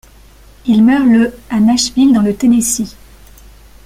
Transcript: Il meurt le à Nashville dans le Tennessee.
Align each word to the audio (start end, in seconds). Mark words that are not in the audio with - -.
Il 0.65 0.83
meurt 0.83 1.05
le 1.05 1.31
à 1.51 1.59
Nashville 1.59 2.11
dans 2.11 2.23
le 2.23 2.33
Tennessee. 2.35 2.95